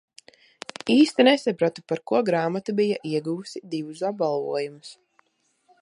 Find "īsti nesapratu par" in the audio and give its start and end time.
0.93-2.01